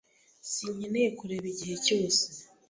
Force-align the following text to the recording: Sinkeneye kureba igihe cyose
Sinkeneye 0.51 1.09
kureba 1.17 1.45
igihe 1.53 1.75
cyose 1.85 2.21